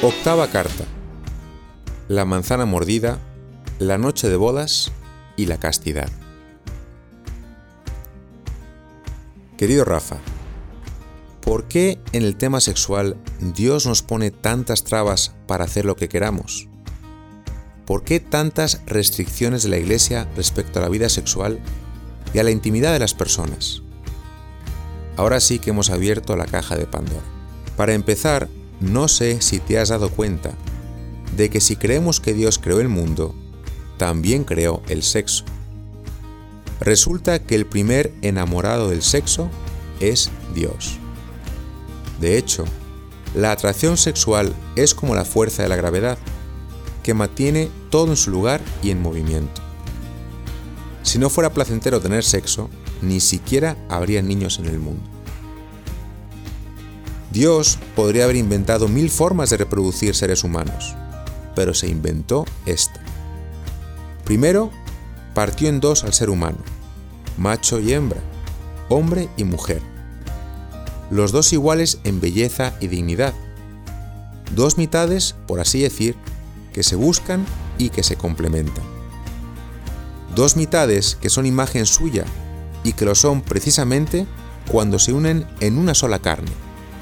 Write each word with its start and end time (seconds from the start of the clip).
Octava 0.00 0.46
carta. 0.46 0.84
La 2.06 2.24
manzana 2.24 2.64
mordida, 2.66 3.18
la 3.80 3.98
noche 3.98 4.28
de 4.28 4.36
bodas 4.36 4.92
y 5.36 5.46
la 5.46 5.58
castidad. 5.58 6.08
Querido 9.56 9.84
Rafa, 9.84 10.18
¿por 11.40 11.66
qué 11.66 11.98
en 12.12 12.22
el 12.22 12.36
tema 12.36 12.60
sexual 12.60 13.16
Dios 13.40 13.86
nos 13.86 14.02
pone 14.04 14.30
tantas 14.30 14.84
trabas 14.84 15.34
para 15.48 15.64
hacer 15.64 15.84
lo 15.84 15.96
que 15.96 16.08
queramos? 16.08 16.68
¿Por 17.84 18.04
qué 18.04 18.20
tantas 18.20 18.82
restricciones 18.86 19.64
de 19.64 19.70
la 19.70 19.78
Iglesia 19.78 20.28
respecto 20.36 20.78
a 20.78 20.82
la 20.82 20.90
vida 20.90 21.08
sexual 21.08 21.58
y 22.32 22.38
a 22.38 22.44
la 22.44 22.52
intimidad 22.52 22.92
de 22.92 23.00
las 23.00 23.14
personas? 23.14 23.82
Ahora 25.16 25.40
sí 25.40 25.58
que 25.58 25.70
hemos 25.70 25.90
abierto 25.90 26.36
la 26.36 26.46
caja 26.46 26.76
de 26.76 26.86
Pandora. 26.86 27.24
Para 27.76 27.94
empezar, 27.94 28.48
no 28.80 29.08
sé 29.08 29.40
si 29.40 29.58
te 29.58 29.78
has 29.78 29.88
dado 29.88 30.10
cuenta 30.10 30.54
de 31.36 31.50
que 31.50 31.60
si 31.60 31.76
creemos 31.76 32.20
que 32.20 32.34
Dios 32.34 32.58
creó 32.58 32.80
el 32.80 32.88
mundo, 32.88 33.34
también 33.96 34.44
creó 34.44 34.82
el 34.88 35.02
sexo. 35.02 35.44
Resulta 36.80 37.40
que 37.40 37.54
el 37.54 37.66
primer 37.66 38.12
enamorado 38.22 38.90
del 38.90 39.02
sexo 39.02 39.50
es 40.00 40.30
Dios. 40.54 40.98
De 42.20 42.38
hecho, 42.38 42.64
la 43.34 43.52
atracción 43.52 43.96
sexual 43.96 44.54
es 44.76 44.94
como 44.94 45.14
la 45.14 45.24
fuerza 45.24 45.62
de 45.62 45.68
la 45.68 45.76
gravedad, 45.76 46.18
que 47.02 47.14
mantiene 47.14 47.68
todo 47.90 48.10
en 48.10 48.16
su 48.16 48.30
lugar 48.30 48.60
y 48.82 48.90
en 48.90 49.02
movimiento. 49.02 49.60
Si 51.02 51.18
no 51.18 51.30
fuera 51.30 51.52
placentero 51.52 52.00
tener 52.00 52.24
sexo, 52.24 52.68
ni 53.02 53.20
siquiera 53.20 53.76
habría 53.88 54.22
niños 54.22 54.58
en 54.58 54.66
el 54.66 54.78
mundo. 54.78 55.17
Dios 57.38 57.78
podría 57.94 58.24
haber 58.24 58.34
inventado 58.34 58.88
mil 58.88 59.10
formas 59.10 59.50
de 59.50 59.58
reproducir 59.58 60.16
seres 60.16 60.42
humanos, 60.42 60.96
pero 61.54 61.72
se 61.72 61.86
inventó 61.86 62.44
esta. 62.66 63.00
Primero, 64.24 64.72
partió 65.34 65.68
en 65.68 65.78
dos 65.78 66.02
al 66.02 66.14
ser 66.14 66.30
humano, 66.30 66.58
macho 67.36 67.78
y 67.78 67.92
hembra, 67.92 68.18
hombre 68.88 69.28
y 69.36 69.44
mujer. 69.44 69.80
Los 71.12 71.30
dos 71.30 71.52
iguales 71.52 72.00
en 72.02 72.20
belleza 72.20 72.74
y 72.80 72.88
dignidad. 72.88 73.34
Dos 74.56 74.76
mitades, 74.76 75.36
por 75.46 75.60
así 75.60 75.80
decir, 75.80 76.16
que 76.72 76.82
se 76.82 76.96
buscan 76.96 77.46
y 77.78 77.90
que 77.90 78.02
se 78.02 78.16
complementan. 78.16 78.82
Dos 80.34 80.56
mitades 80.56 81.14
que 81.14 81.30
son 81.30 81.46
imagen 81.46 81.86
suya 81.86 82.24
y 82.82 82.94
que 82.94 83.04
lo 83.04 83.14
son 83.14 83.42
precisamente 83.42 84.26
cuando 84.72 84.98
se 84.98 85.12
unen 85.12 85.46
en 85.60 85.78
una 85.78 85.94
sola 85.94 86.18
carne 86.18 86.50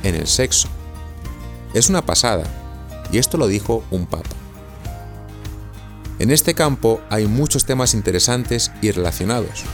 en 0.02 0.14
el 0.14 0.26
sexo. 0.26 0.68
Es 1.74 1.88
una 1.88 2.04
pasada, 2.04 2.44
y 3.12 3.18
esto 3.18 3.36
lo 3.36 3.46
dijo 3.46 3.84
un 3.90 4.06
papa. 4.06 4.36
En 6.18 6.30
este 6.30 6.54
campo 6.54 7.00
hay 7.10 7.26
muchos 7.26 7.66
temas 7.66 7.92
interesantes 7.92 8.72
y 8.80 8.90
relacionados, 8.90 9.64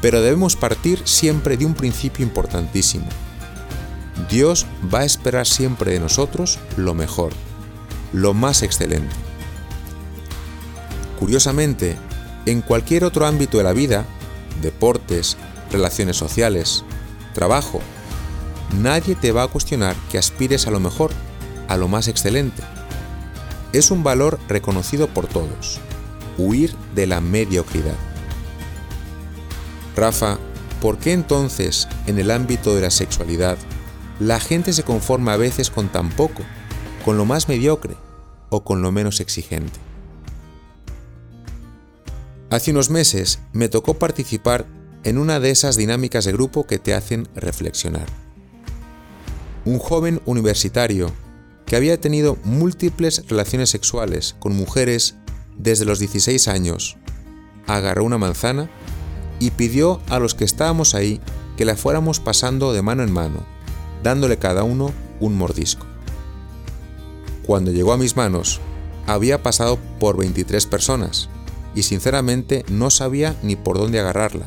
pero 0.00 0.20
debemos 0.20 0.54
partir 0.56 1.02
siempre 1.04 1.56
de 1.56 1.66
un 1.66 1.74
principio 1.74 2.24
importantísimo. 2.24 3.06
Dios 4.30 4.66
va 4.92 5.00
a 5.00 5.04
esperar 5.04 5.46
siempre 5.46 5.92
de 5.92 6.00
nosotros 6.00 6.58
lo 6.76 6.94
mejor, 6.94 7.32
lo 8.12 8.34
más 8.34 8.62
excelente. 8.62 9.14
Curiosamente, 11.18 11.96
en 12.46 12.62
cualquier 12.62 13.04
otro 13.04 13.26
ámbito 13.26 13.58
de 13.58 13.64
la 13.64 13.72
vida, 13.72 14.04
deportes, 14.60 15.36
relaciones 15.70 16.16
sociales, 16.16 16.84
trabajo, 17.34 17.80
nadie 18.72 19.14
te 19.14 19.32
va 19.32 19.44
a 19.44 19.48
cuestionar 19.48 19.96
que 20.10 20.18
aspires 20.18 20.66
a 20.66 20.70
lo 20.70 20.80
mejor, 20.80 21.10
a 21.68 21.76
lo 21.76 21.88
más 21.88 22.08
excelente. 22.08 22.62
Es 23.72 23.90
un 23.90 24.02
valor 24.02 24.38
reconocido 24.48 25.08
por 25.08 25.26
todos, 25.26 25.80
huir 26.38 26.74
de 26.94 27.06
la 27.06 27.20
mediocridad. 27.20 27.96
Rafa, 29.96 30.38
¿por 30.80 30.98
qué 30.98 31.12
entonces 31.12 31.88
en 32.06 32.18
el 32.18 32.30
ámbito 32.30 32.74
de 32.74 32.82
la 32.82 32.90
sexualidad 32.90 33.58
la 34.20 34.40
gente 34.40 34.72
se 34.72 34.82
conforma 34.82 35.32
a 35.32 35.38
veces 35.38 35.70
con 35.70 35.88
tan 35.88 36.10
poco, 36.10 36.42
con 37.04 37.16
lo 37.16 37.24
más 37.24 37.48
mediocre 37.48 37.96
o 38.50 38.64
con 38.64 38.82
lo 38.82 38.92
menos 38.92 39.20
exigente? 39.20 39.78
Hace 42.50 42.70
unos 42.70 42.90
meses 42.90 43.40
me 43.52 43.70
tocó 43.70 43.94
participar 43.94 44.66
en 45.04 45.16
una 45.16 45.40
de 45.40 45.50
esas 45.50 45.76
dinámicas 45.76 46.26
de 46.26 46.32
grupo 46.32 46.66
que 46.66 46.78
te 46.78 46.94
hacen 46.94 47.26
reflexionar 47.34 48.21
un 49.64 49.78
joven 49.78 50.20
universitario 50.26 51.12
que 51.66 51.76
había 51.76 52.00
tenido 52.00 52.36
múltiples 52.44 53.24
relaciones 53.28 53.70
sexuales 53.70 54.36
con 54.38 54.54
mujeres 54.54 55.16
desde 55.56 55.84
los 55.84 55.98
16 55.98 56.48
años, 56.48 56.96
agarró 57.66 58.04
una 58.04 58.18
manzana 58.18 58.68
y 59.38 59.52
pidió 59.52 60.00
a 60.08 60.18
los 60.18 60.34
que 60.34 60.44
estábamos 60.44 60.94
ahí 60.94 61.20
que 61.56 61.64
la 61.64 61.76
fuéramos 61.76 62.20
pasando 62.20 62.72
de 62.72 62.82
mano 62.82 63.02
en 63.02 63.12
mano, 63.12 63.44
dándole 64.02 64.38
cada 64.38 64.64
uno 64.64 64.92
un 65.20 65.36
mordisco. 65.36 65.86
Cuando 67.46 67.70
llegó 67.70 67.92
a 67.92 67.98
mis 67.98 68.16
manos, 68.16 68.60
había 69.06 69.42
pasado 69.42 69.78
por 69.98 70.16
23 70.16 70.66
personas 70.66 71.28
y 71.74 71.84
sinceramente 71.84 72.64
no 72.68 72.90
sabía 72.90 73.36
ni 73.42 73.56
por 73.56 73.78
dónde 73.78 74.00
agarrarla, 74.00 74.46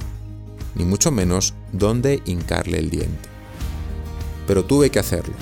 ni 0.76 0.86
mucho 0.86 1.12
menos 1.12 1.54
dónde 1.72 2.22
hincarle 2.26 2.80
el 2.80 2.90
diente 2.90 3.35
pero 4.48 4.66
tuve 4.66 4.90
que 4.90 5.00
hacerlo. 5.00 5.34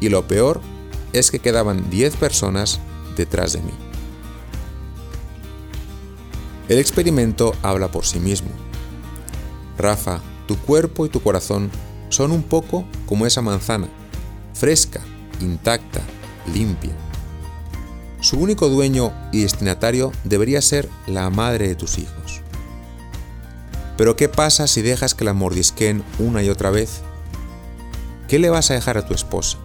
Y 0.00 0.08
lo 0.08 0.26
peor 0.26 0.60
es 1.12 1.30
que 1.30 1.38
quedaban 1.38 1.90
10 1.90 2.16
personas 2.16 2.80
detrás 3.16 3.52
de 3.52 3.62
mí. 3.62 3.72
El 6.68 6.78
experimento 6.78 7.54
habla 7.62 7.90
por 7.90 8.04
sí 8.04 8.20
mismo. 8.20 8.50
Rafa, 9.78 10.20
tu 10.46 10.56
cuerpo 10.56 11.06
y 11.06 11.08
tu 11.08 11.22
corazón 11.22 11.70
son 12.10 12.32
un 12.32 12.42
poco 12.42 12.84
como 13.06 13.26
esa 13.26 13.42
manzana, 13.42 13.88
fresca, 14.52 15.00
intacta, 15.40 16.00
limpia. 16.52 16.92
Su 18.20 18.38
único 18.38 18.68
dueño 18.68 19.12
y 19.32 19.42
destinatario 19.42 20.12
debería 20.24 20.60
ser 20.60 20.88
la 21.06 21.30
madre 21.30 21.68
de 21.68 21.74
tus 21.74 21.98
hijos. 21.98 22.42
Pero 23.96 24.16
¿qué 24.16 24.28
pasa 24.28 24.66
si 24.66 24.82
dejas 24.82 25.14
que 25.14 25.24
la 25.24 25.32
mordisquen 25.32 26.04
una 26.18 26.42
y 26.42 26.50
otra 26.50 26.70
vez 26.70 27.02
¿Qué 28.28 28.38
le 28.38 28.50
vas 28.50 28.70
a 28.70 28.74
dejar 28.74 28.98
a 28.98 29.06
tu 29.06 29.14
esposa? 29.14 29.56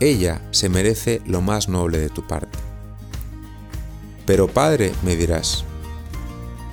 Ella 0.00 0.42
se 0.50 0.68
merece 0.68 1.22
lo 1.24 1.40
más 1.40 1.70
noble 1.70 1.98
de 1.98 2.10
tu 2.10 2.26
parte. 2.26 2.58
Pero 4.26 4.48
padre, 4.48 4.92
me 5.02 5.16
dirás, 5.16 5.64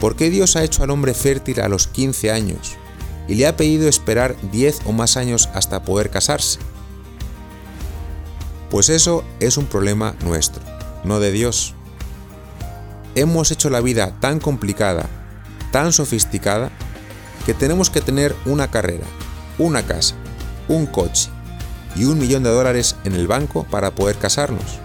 ¿por 0.01 0.17
qué 0.17 0.29
Dios 0.29 0.57
ha 0.57 0.65
hecho 0.65 0.83
al 0.83 0.89
hombre 0.89 1.13
fértil 1.13 1.61
a 1.61 1.69
los 1.69 1.87
15 1.87 2.29
años 2.29 2.75
y 3.29 3.35
le 3.35 3.47
ha 3.47 3.55
pedido 3.55 3.87
esperar 3.87 4.35
10 4.51 4.81
o 4.85 4.91
más 4.91 5.15
años 5.15 5.47
hasta 5.53 5.83
poder 5.83 6.09
casarse? 6.09 6.59
Pues 8.69 8.89
eso 8.89 9.23
es 9.39 9.55
un 9.55 9.67
problema 9.67 10.13
nuestro, 10.25 10.61
no 11.05 11.21
de 11.21 11.31
Dios. 11.31 11.73
Hemos 13.15 13.49
hecho 13.49 13.69
la 13.69 13.79
vida 13.79 14.19
tan 14.19 14.41
complicada, 14.41 15.07
tan 15.71 15.93
sofisticada, 15.93 16.69
que 17.45 17.53
tenemos 17.53 17.89
que 17.89 18.01
tener 18.01 18.35
una 18.45 18.69
carrera, 18.69 19.05
una 19.57 19.85
casa, 19.87 20.15
un 20.67 20.85
coche 20.85 21.29
y 21.95 22.05
un 22.05 22.19
millón 22.19 22.43
de 22.43 22.49
dólares 22.49 22.95
en 23.03 23.13
el 23.13 23.27
banco 23.27 23.65
para 23.69 23.91
poder 23.91 24.17
casarnos. 24.17 24.79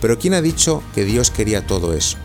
Pero 0.00 0.18
¿quién 0.18 0.34
ha 0.34 0.42
dicho 0.42 0.82
que 0.94 1.04
Dios 1.04 1.30
quería 1.30 1.66
todo 1.66 1.94
eso? 1.94 2.18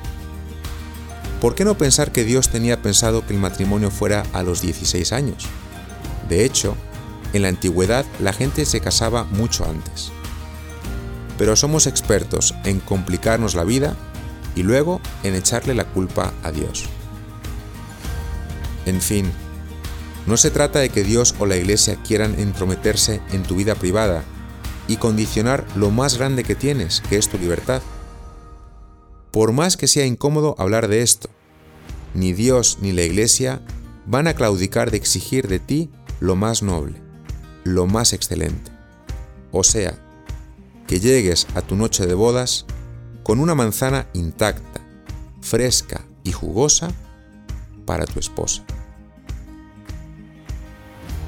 ¿Por 1.41 1.55
qué 1.55 1.63
no 1.63 1.77
pensar 1.77 2.11
que 2.11 2.25
Dios 2.25 2.49
tenía 2.49 2.81
pensado 2.81 3.25
que 3.25 3.33
el 3.33 3.39
matrimonio 3.39 3.89
fuera 3.91 4.25
a 4.33 4.43
los 4.43 4.61
16 4.61 5.13
años? 5.13 5.45
De 6.27 6.43
hecho, 6.43 6.75
en 7.31 7.43
la 7.43 7.47
antigüedad 7.47 8.05
la 8.19 8.33
gente 8.33 8.65
se 8.65 8.81
casaba 8.81 9.23
mucho 9.23 9.65
antes. 9.65 10.11
Pero 11.37 11.55
somos 11.55 11.87
expertos 11.87 12.53
en 12.65 12.81
complicarnos 12.81 13.55
la 13.55 13.63
vida 13.63 13.95
y 14.55 14.63
luego 14.63 14.99
en 15.23 15.35
echarle 15.35 15.73
la 15.73 15.85
culpa 15.85 16.33
a 16.43 16.51
Dios. 16.51 16.85
En 18.85 18.99
fin, 18.99 19.31
no 20.29 20.37
se 20.37 20.51
trata 20.51 20.77
de 20.77 20.89
que 20.89 21.03
Dios 21.03 21.33
o 21.39 21.47
la 21.47 21.57
Iglesia 21.57 21.95
quieran 22.03 22.39
entrometerse 22.39 23.19
en 23.31 23.41
tu 23.41 23.55
vida 23.55 23.73
privada 23.73 24.23
y 24.87 24.97
condicionar 24.97 25.65
lo 25.75 25.89
más 25.89 26.19
grande 26.19 26.43
que 26.43 26.53
tienes, 26.53 27.01
que 27.09 27.17
es 27.17 27.29
tu 27.29 27.39
libertad. 27.39 27.81
Por 29.31 29.53
más 29.53 29.75
que 29.75 29.87
sea 29.87 30.05
incómodo 30.05 30.53
hablar 30.59 30.87
de 30.87 31.01
esto, 31.01 31.31
ni 32.13 32.31
Dios 32.31 32.77
ni 32.79 32.91
la 32.91 33.01
Iglesia 33.01 33.63
van 34.05 34.27
a 34.27 34.35
claudicar 34.35 34.91
de 34.91 34.97
exigir 34.97 35.47
de 35.47 35.57
ti 35.57 35.89
lo 36.19 36.35
más 36.35 36.61
noble, 36.61 37.01
lo 37.63 37.87
más 37.87 38.13
excelente. 38.13 38.69
O 39.51 39.63
sea, 39.63 39.97
que 40.85 40.99
llegues 40.99 41.47
a 41.55 41.63
tu 41.63 41.75
noche 41.75 42.05
de 42.05 42.13
bodas 42.13 42.67
con 43.23 43.39
una 43.39 43.55
manzana 43.55 44.07
intacta, 44.13 44.81
fresca 45.41 46.05
y 46.23 46.33
jugosa 46.33 46.91
para 47.87 48.05
tu 48.05 48.19
esposa. 48.19 48.63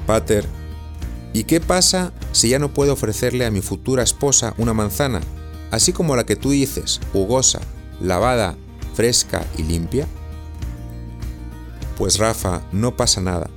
Pater, 0.06 0.46
¿Y 1.34 1.44
qué 1.44 1.60
pasa 1.60 2.12
si 2.32 2.50
ya 2.50 2.58
no 2.58 2.74
puedo 2.74 2.92
ofrecerle 2.92 3.46
a 3.46 3.50
mi 3.50 3.62
futura 3.62 4.02
esposa 4.02 4.54
una 4.58 4.74
manzana, 4.74 5.20
así 5.70 5.92
como 5.92 6.14
la 6.14 6.26
que 6.26 6.36
tú 6.36 6.50
dices, 6.50 7.00
jugosa, 7.12 7.60
lavada, 8.00 8.56
fresca 8.94 9.46
y 9.56 9.62
limpia? 9.62 10.06
Pues 11.96 12.18
Rafa, 12.18 12.62
no 12.72 12.96
pasa 12.96 13.22
nada. 13.22 13.48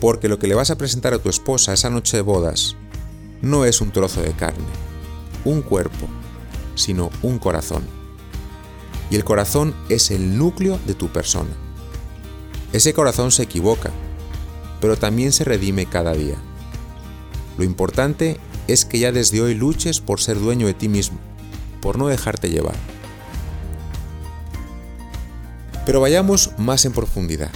Porque 0.00 0.28
lo 0.28 0.38
que 0.38 0.46
le 0.46 0.54
vas 0.54 0.70
a 0.70 0.76
presentar 0.76 1.14
a 1.14 1.18
tu 1.18 1.30
esposa 1.30 1.72
esa 1.72 1.88
noche 1.88 2.18
de 2.18 2.22
bodas 2.22 2.76
no 3.40 3.64
es 3.64 3.80
un 3.80 3.90
trozo 3.90 4.20
de 4.20 4.32
carne, 4.32 4.64
un 5.46 5.62
cuerpo, 5.62 6.08
sino 6.74 7.10
un 7.22 7.38
corazón. 7.38 7.84
Y 9.10 9.16
el 9.16 9.24
corazón 9.24 9.74
es 9.88 10.10
el 10.10 10.36
núcleo 10.36 10.78
de 10.86 10.94
tu 10.94 11.08
persona. 11.08 11.50
Ese 12.74 12.92
corazón 12.92 13.30
se 13.30 13.44
equivoca, 13.44 13.90
pero 14.84 14.98
también 14.98 15.32
se 15.32 15.44
redime 15.44 15.86
cada 15.86 16.12
día. 16.12 16.34
Lo 17.56 17.64
importante 17.64 18.38
es 18.68 18.84
que 18.84 18.98
ya 18.98 19.12
desde 19.12 19.40
hoy 19.40 19.54
luches 19.54 19.98
por 20.00 20.20
ser 20.20 20.38
dueño 20.38 20.66
de 20.66 20.74
ti 20.74 20.90
mismo, 20.90 21.16
por 21.80 21.96
no 21.96 22.06
dejarte 22.06 22.50
llevar. 22.50 22.74
Pero 25.86 26.02
vayamos 26.02 26.50
más 26.58 26.84
en 26.84 26.92
profundidad. 26.92 27.48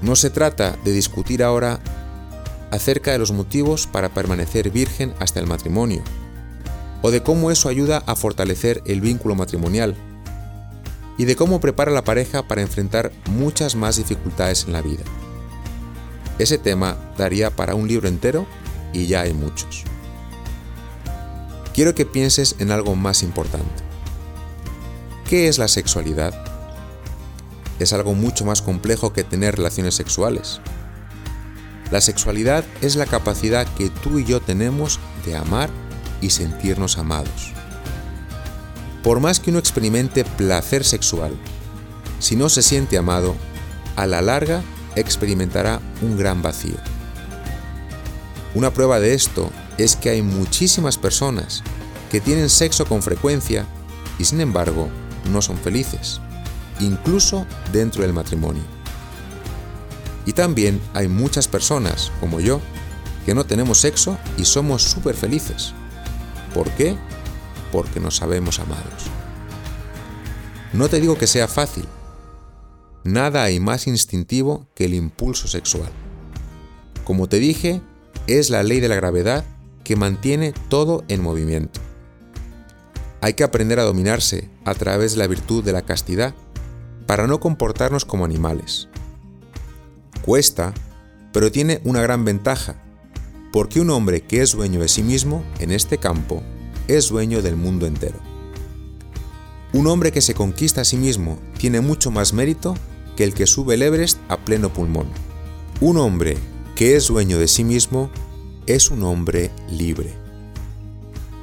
No 0.00 0.16
se 0.16 0.30
trata 0.30 0.78
de 0.86 0.92
discutir 0.92 1.42
ahora 1.42 1.80
acerca 2.70 3.12
de 3.12 3.18
los 3.18 3.32
motivos 3.32 3.86
para 3.86 4.08
permanecer 4.08 4.70
virgen 4.70 5.12
hasta 5.20 5.38
el 5.38 5.46
matrimonio, 5.46 6.00
o 7.02 7.10
de 7.10 7.22
cómo 7.22 7.50
eso 7.50 7.68
ayuda 7.68 8.02
a 8.06 8.16
fortalecer 8.16 8.82
el 8.86 9.02
vínculo 9.02 9.34
matrimonial, 9.34 9.94
y 11.18 11.26
de 11.26 11.36
cómo 11.36 11.60
prepara 11.60 11.92
la 11.92 12.04
pareja 12.04 12.48
para 12.48 12.62
enfrentar 12.62 13.12
muchas 13.26 13.74
más 13.74 13.98
dificultades 13.98 14.64
en 14.64 14.72
la 14.72 14.80
vida. 14.80 15.04
Ese 16.38 16.58
tema 16.58 16.96
daría 17.16 17.50
para 17.50 17.74
un 17.74 17.88
libro 17.88 18.08
entero 18.08 18.46
y 18.92 19.06
ya 19.06 19.22
hay 19.22 19.32
muchos. 19.32 19.84
Quiero 21.74 21.94
que 21.94 22.06
pienses 22.06 22.56
en 22.58 22.70
algo 22.70 22.94
más 22.94 23.22
importante. 23.22 23.84
¿Qué 25.28 25.48
es 25.48 25.58
la 25.58 25.68
sexualidad? 25.68 26.34
Es 27.78 27.92
algo 27.92 28.14
mucho 28.14 28.44
más 28.44 28.62
complejo 28.62 29.12
que 29.12 29.24
tener 29.24 29.56
relaciones 29.56 29.94
sexuales. 29.94 30.60
La 31.90 32.00
sexualidad 32.00 32.64
es 32.80 32.96
la 32.96 33.06
capacidad 33.06 33.66
que 33.74 33.90
tú 33.90 34.18
y 34.18 34.24
yo 34.24 34.40
tenemos 34.40 34.98
de 35.24 35.36
amar 35.36 35.70
y 36.20 36.30
sentirnos 36.30 36.98
amados. 36.98 37.52
Por 39.02 39.20
más 39.20 39.38
que 39.38 39.50
uno 39.50 39.58
experimente 39.58 40.24
placer 40.24 40.84
sexual, 40.84 41.36
si 42.18 42.34
no 42.34 42.48
se 42.48 42.62
siente 42.62 42.98
amado, 42.98 43.36
a 43.94 44.06
la 44.06 44.20
larga 44.20 44.62
experimentará 44.96 45.80
un 46.02 46.16
gran 46.16 46.42
vacío. 46.42 46.76
Una 48.54 48.72
prueba 48.72 48.98
de 48.98 49.14
esto 49.14 49.50
es 49.78 49.96
que 49.96 50.10
hay 50.10 50.22
muchísimas 50.22 50.98
personas 50.98 51.62
que 52.10 52.20
tienen 52.20 52.48
sexo 52.48 52.86
con 52.86 53.02
frecuencia 53.02 53.66
y 54.18 54.24
sin 54.24 54.40
embargo 54.40 54.88
no 55.30 55.42
son 55.42 55.58
felices, 55.58 56.20
incluso 56.80 57.46
dentro 57.72 58.02
del 58.02 58.12
matrimonio. 58.12 58.62
Y 60.24 60.32
también 60.32 60.80
hay 60.94 61.08
muchas 61.08 61.46
personas, 61.46 62.10
como 62.20 62.40
yo, 62.40 62.60
que 63.24 63.34
no 63.34 63.44
tenemos 63.44 63.78
sexo 63.80 64.18
y 64.36 64.44
somos 64.44 64.82
súper 64.82 65.14
felices. 65.14 65.72
¿Por 66.54 66.70
qué? 66.70 66.96
Porque 67.70 68.00
nos 68.00 68.16
sabemos 68.16 68.58
amados. 68.58 69.04
No 70.72 70.88
te 70.88 71.00
digo 71.00 71.16
que 71.16 71.26
sea 71.26 71.48
fácil, 71.48 71.86
nada 73.06 73.44
hay 73.44 73.60
más 73.60 73.86
instintivo 73.86 74.66
que 74.74 74.84
el 74.84 74.94
impulso 74.94 75.48
sexual. 75.48 75.90
Como 77.04 77.28
te 77.28 77.38
dije, 77.38 77.80
es 78.26 78.50
la 78.50 78.62
ley 78.62 78.80
de 78.80 78.88
la 78.88 78.96
gravedad 78.96 79.44
que 79.84 79.96
mantiene 79.96 80.52
todo 80.68 81.04
en 81.08 81.22
movimiento. 81.22 81.80
Hay 83.20 83.34
que 83.34 83.44
aprender 83.44 83.78
a 83.78 83.84
dominarse 83.84 84.50
a 84.64 84.74
través 84.74 85.12
de 85.12 85.18
la 85.18 85.26
virtud 85.26 85.64
de 85.64 85.72
la 85.72 85.82
castidad 85.82 86.34
para 87.06 87.26
no 87.26 87.40
comportarnos 87.40 88.04
como 88.04 88.24
animales. 88.24 88.88
Cuesta, 90.22 90.74
pero 91.32 91.52
tiene 91.52 91.80
una 91.84 92.02
gran 92.02 92.24
ventaja, 92.24 92.82
porque 93.52 93.80
un 93.80 93.90
hombre 93.90 94.22
que 94.22 94.42
es 94.42 94.52
dueño 94.52 94.80
de 94.80 94.88
sí 94.88 95.02
mismo 95.02 95.44
en 95.60 95.70
este 95.70 95.98
campo 95.98 96.42
es 96.88 97.08
dueño 97.08 97.42
del 97.42 97.56
mundo 97.56 97.86
entero. 97.86 98.18
Un 99.72 99.86
hombre 99.86 100.10
que 100.10 100.20
se 100.20 100.34
conquista 100.34 100.80
a 100.80 100.84
sí 100.84 100.96
mismo 100.96 101.38
tiene 101.58 101.80
mucho 101.80 102.10
más 102.10 102.32
mérito 102.32 102.74
que 103.16 103.24
el 103.24 103.34
que 103.34 103.46
sube 103.46 103.74
el 103.74 103.82
Everest 103.82 104.18
a 104.28 104.36
pleno 104.38 104.72
pulmón. 104.72 105.08
Un 105.80 105.96
hombre 105.96 106.36
que 106.74 106.96
es 106.96 107.08
dueño 107.08 107.38
de 107.38 107.48
sí 107.48 107.64
mismo 107.64 108.10
es 108.66 108.90
un 108.90 109.02
hombre 109.02 109.50
libre. 109.70 110.12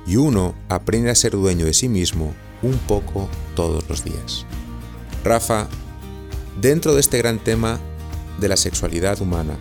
Y 0.06 0.18
uno 0.18 0.54
aprende 0.70 1.10
a 1.10 1.16
ser 1.16 1.32
dueño 1.32 1.66
de 1.66 1.74
sí 1.74 1.90
mismo 1.90 2.34
un 2.62 2.78
poco 2.78 3.28
todos 3.56 3.88
los 3.90 4.04
días. 4.04 4.46
Rafa, 5.24 5.68
dentro 6.62 6.94
de 6.94 7.00
este 7.00 7.18
gran 7.18 7.40
tema 7.40 7.80
de 8.40 8.48
la 8.48 8.58
sexualidad 8.58 9.22
humana, 9.22 9.58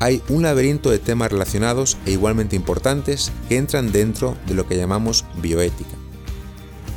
hay 0.00 0.22
un 0.28 0.42
laberinto 0.42 0.90
de 0.90 0.98
temas 0.98 1.32
relacionados 1.32 1.96
e 2.06 2.12
igualmente 2.12 2.56
importantes 2.56 3.32
que 3.48 3.56
entran 3.56 3.90
dentro 3.90 4.36
de 4.46 4.54
lo 4.54 4.66
que 4.66 4.76
llamamos 4.76 5.24
bioética. 5.40 5.96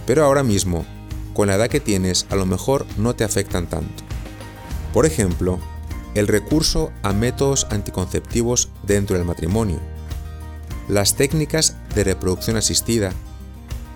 Pero 0.06 0.24
ahora 0.25 0.44
mismo, 0.44 0.86
con 1.33 1.47
la 1.47 1.56
edad 1.56 1.69
que 1.69 1.80
tienes, 1.80 2.25
a 2.30 2.36
lo 2.36 2.45
mejor 2.45 2.86
no 2.97 3.15
te 3.15 3.24
afectan 3.24 3.68
tanto. 3.68 4.11
Por 4.94 5.06
ejemplo, 5.06 5.60
el 6.16 6.28
recurso 6.28 6.92
a 7.04 7.14
métodos 7.14 7.68
anticonceptivos 7.70 8.70
dentro 8.84 9.18
del 9.18 9.26
matrimonio, 9.26 9.80
las 10.90 11.16
técnicas 11.16 11.78
de 11.96 12.04
reproducción 12.04 12.58
asistida, 12.58 13.14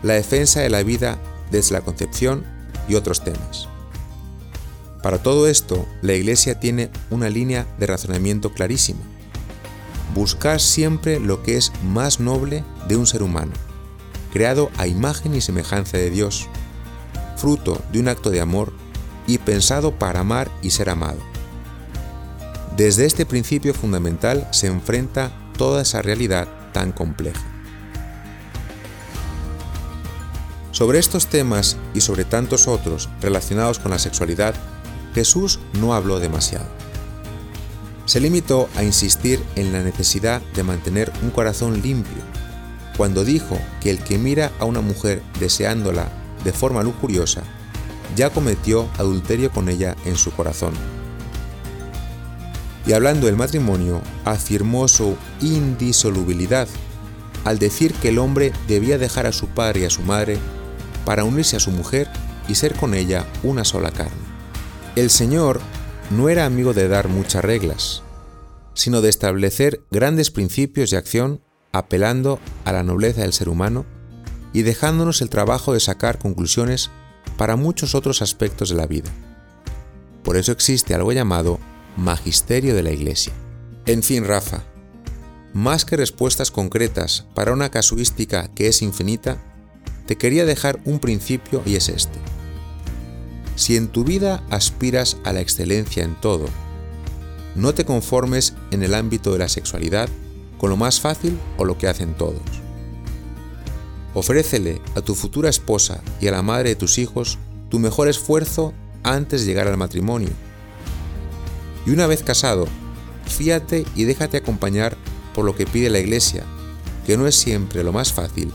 la 0.04 0.14
defensa 0.14 0.62
de 0.62 0.70
la 0.70 0.84
vida 0.84 1.20
desde 1.52 1.74
la 1.74 1.82
concepción 1.82 2.46
y 2.88 2.96
otros 2.96 3.24
temas. 3.24 3.68
Para 5.04 5.22
todo 5.22 5.48
esto, 5.48 5.86
la 6.02 6.14
Iglesia 6.14 6.60
tiene 6.60 6.90
una 7.10 7.30
línea 7.30 7.68
de 7.78 7.88
razonamiento 7.88 8.54
clarísima. 8.54 9.02
Buscar 10.16 10.62
siempre 10.62 11.20
lo 11.20 11.44
que 11.44 11.58
es 11.58 11.72
más 11.84 12.20
noble 12.20 12.64
de 12.88 12.96
un 12.96 13.06
ser 13.06 13.22
humano, 13.22 13.52
creado 14.32 14.72
a 14.78 14.88
imagen 14.88 15.36
y 15.36 15.42
semejanza 15.42 15.98
de 15.98 16.10
Dios, 16.10 16.48
fruto 17.36 17.82
de 17.92 18.00
un 18.00 18.08
acto 18.08 18.32
de 18.32 18.40
amor 18.40 18.74
y 19.28 19.38
pensado 19.38 19.98
para 19.98 20.22
amar 20.22 20.50
y 20.62 20.72
ser 20.72 20.90
amado. 20.90 21.20
Desde 22.76 23.06
este 23.06 23.26
principio 23.26 23.74
fundamental 23.74 24.48
se 24.52 24.68
enfrenta 24.68 25.32
toda 25.58 25.82
esa 25.82 26.02
realidad 26.02 26.48
tan 26.74 26.92
compleja. 26.92 27.42
Sobre 30.72 31.00
estos 31.00 31.28
temas 31.28 31.78
y 31.94 32.02
sobre 32.02 32.26
tantos 32.26 32.68
otros 32.68 33.08
relacionados 33.22 33.80
con 33.80 33.92
la 33.92 34.00
sexualidad, 34.00 34.54
Jesús 35.14 35.60
no 35.80 35.94
habló 35.94 36.20
demasiado. 36.20 36.68
Se 38.06 38.20
limitó 38.20 38.68
a 38.76 38.84
insistir 38.84 39.42
en 39.56 39.72
la 39.72 39.82
necesidad 39.82 40.42
de 40.54 40.64
mantener 40.64 41.14
un 41.24 41.30
corazón 41.30 41.82
limpio, 41.82 42.22
cuando 42.98 43.24
dijo 43.24 43.58
que 43.80 43.90
el 43.90 44.00
que 44.00 44.18
mira 44.18 44.52
a 44.60 44.66
una 44.66 44.82
mujer 44.82 45.24
deseándola 45.40 46.10
de 46.44 46.52
forma 46.52 46.84
lujuriosa 46.84 47.44
ya 48.16 48.30
cometió 48.30 48.90
adulterio 48.98 49.52
con 49.52 49.70
ella 49.70 49.96
en 50.06 50.16
su 50.16 50.32
corazón. 50.32 50.74
Y 52.86 52.94
hablando 52.94 53.26
del 53.26 53.36
matrimonio, 53.36 54.02
afirmó 54.26 54.88
su 54.88 55.16
indisolubilidad 55.42 56.68
al 57.44 57.60
decir 57.60 57.94
que 57.94 58.10
el 58.10 58.20
hombre 58.20 58.52
debía 58.68 58.98
dejar 58.98 59.26
a 59.26 59.32
su 59.32 59.48
padre 59.48 59.82
y 59.82 59.86
a 59.86 59.90
su 59.90 60.02
madre 60.02 60.38
para 61.06 61.24
unirse 61.24 61.56
a 61.56 61.60
su 61.60 61.72
mujer 61.72 62.10
y 62.48 62.56
ser 62.56 62.76
con 62.76 62.94
ella 62.94 63.26
una 63.44 63.64
sola 63.64 63.92
carne. 63.92 64.26
El 64.96 65.10
Señor 65.10 65.62
no 66.10 66.30
era 66.30 66.46
amigo 66.46 66.74
de 66.74 66.88
dar 66.88 67.08
muchas 67.08 67.44
reglas, 67.44 68.04
sino 68.74 69.02
de 69.02 69.10
establecer 69.10 69.82
grandes 69.92 70.32
principios 70.32 70.92
de 70.92 70.98
acción 70.98 71.42
apelando 71.72 72.40
a 72.64 72.72
la 72.72 72.84
nobleza 72.84 73.22
del 73.22 73.34
ser 73.34 73.50
humano 73.50 73.86
y 74.54 74.62
dejándonos 74.62 75.22
el 75.22 75.30
trabajo 75.30 75.74
de 75.74 75.80
sacar 75.80 76.18
conclusiones 76.20 76.92
para 77.38 77.56
muchos 77.56 77.96
otros 77.96 78.22
aspectos 78.22 78.70
de 78.70 78.76
la 78.76 78.88
vida. 78.88 79.12
Por 80.24 80.38
eso 80.38 80.52
existe 80.52 80.94
algo 80.94 81.12
llamado 81.12 81.60
magisterio 81.98 82.76
de 82.76 82.84
la 82.84 82.92
Iglesia. 82.92 83.34
En 83.86 84.04
fin, 84.04 84.26
Rafa, 84.26 84.64
más 85.54 85.86
que 85.86 85.98
respuestas 85.98 86.52
concretas 86.52 87.26
para 87.34 87.54
una 87.54 87.70
casuística 87.70 88.48
que 88.50 88.68
es 88.68 88.82
infinita, 88.82 89.38
te 90.06 90.18
quería 90.18 90.46
dejar 90.46 90.80
un 90.86 91.00
principio 91.00 91.62
y 91.66 91.76
es 91.76 91.90
este. 91.90 92.20
Si 93.56 93.78
en 93.78 93.88
tu 93.88 94.04
vida 94.04 94.44
aspiras 94.50 95.18
a 95.24 95.32
la 95.32 95.42
excelencia 95.42 96.04
en 96.04 96.20
todo, 96.20 96.48
no 97.56 97.74
te 97.74 97.86
conformes 97.86 98.54
en 98.72 98.84
el 98.84 98.94
ámbito 98.94 99.32
de 99.32 99.40
la 99.40 99.48
sexualidad 99.48 100.10
con 100.58 100.70
lo 100.70 100.78
más 100.78 101.00
fácil 101.00 101.40
o 101.58 101.66
lo 101.66 101.78
que 101.78 101.88
hacen 101.88 102.16
todos. 102.16 102.65
Ofrécele 104.16 104.82
a 104.96 105.02
tu 105.02 105.14
futura 105.14 105.50
esposa 105.50 106.02
y 106.22 106.28
a 106.28 106.32
la 106.32 106.42
madre 106.42 106.70
de 106.70 106.76
tus 106.76 106.98
hijos 106.98 107.38
tu 107.70 107.80
mejor 107.80 108.08
esfuerzo 108.08 108.74
antes 109.04 109.42
de 109.42 109.48
llegar 109.48 109.68
al 109.68 109.76
matrimonio. 109.76 110.30
Y 111.86 111.92
una 111.92 112.08
vez 112.08 112.24
casado, 112.24 112.66
fíate 113.28 113.86
y 113.94 114.06
déjate 114.06 114.38
acompañar 114.38 114.96
por 115.34 115.44
lo 115.44 115.54
que 115.54 115.68
pide 115.68 115.90
la 115.90 116.00
Iglesia, 116.00 116.46
que 117.06 117.18
no 117.18 117.28
es 117.28 117.36
siempre 117.36 117.84
lo 117.84 117.92
más 117.92 118.14
fácil, 118.14 118.54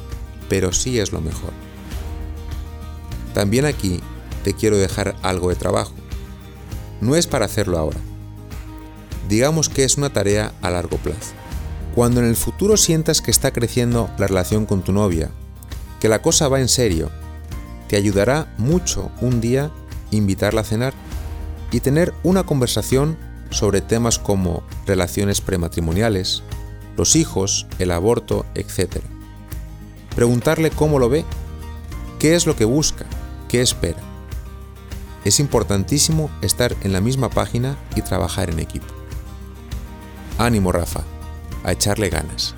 pero 0.48 0.72
sí 0.72 0.98
es 0.98 1.12
lo 1.12 1.20
mejor. 1.20 1.52
También 3.34 3.66
aquí 3.66 4.00
te 4.42 4.54
quiero 4.54 4.78
dejar 4.78 5.14
algo 5.22 5.50
de 5.50 5.56
trabajo. 5.56 5.92
No 7.02 7.16
es 7.16 7.26
para 7.26 7.44
hacerlo 7.44 7.78
ahora. 7.78 7.98
Digamos 9.28 9.68
que 9.68 9.84
es 9.84 9.98
una 9.98 10.10
tarea 10.10 10.54
a 10.62 10.70
largo 10.70 10.96
plazo. 10.96 11.34
Cuando 11.94 12.20
en 12.20 12.26
el 12.26 12.36
futuro 12.36 12.78
sientas 12.78 13.20
que 13.20 13.30
está 13.30 13.52
creciendo 13.52 14.10
la 14.16 14.26
relación 14.26 14.64
con 14.64 14.82
tu 14.82 14.92
novia, 14.92 15.30
que 16.00 16.09
la 16.09 16.23
cosa 16.23 16.49
va 16.49 16.61
en 16.61 16.69
serio, 16.69 17.11
te 17.88 17.97
ayudará 17.97 18.52
mucho 18.57 19.11
un 19.21 19.40
día 19.40 19.71
invitarla 20.11 20.62
a 20.62 20.64
cenar 20.64 20.95
y 21.71 21.80
tener 21.80 22.12
una 22.23 22.45
conversación 22.45 23.16
sobre 23.50 23.80
temas 23.80 24.19
como 24.19 24.62
relaciones 24.87 25.40
prematrimoniales, 25.40 26.42
los 26.97 27.16
hijos, 27.16 27.66
el 27.78 27.90
aborto, 27.90 28.47
etc. 28.54 28.99
Preguntarle 30.14 30.71
cómo 30.71 30.99
lo 30.99 31.09
ve, 31.09 31.25
qué 32.19 32.35
es 32.35 32.47
lo 32.47 32.57
que 32.57 32.64
busca, 32.64 33.07
qué 33.49 33.61
espera. 33.61 33.99
Es 35.25 35.38
importantísimo 35.38 36.30
estar 36.42 36.75
en 36.83 36.92
la 36.92 37.00
misma 37.00 37.28
página 37.28 37.76
y 37.95 38.02
trabajar 38.02 38.50
en 38.50 38.59
equipo. 38.59 38.87
Ánimo 40.38 40.73
Rafa, 40.73 41.02
a 41.64 41.73
echarle 41.73 42.09
ganas. 42.09 42.54